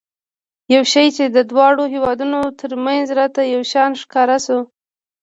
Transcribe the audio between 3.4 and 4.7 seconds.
یو شان ښکاره شو.